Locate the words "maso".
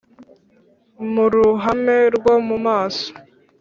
2.65-3.07